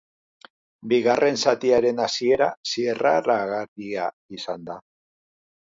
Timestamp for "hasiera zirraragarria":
2.07-4.11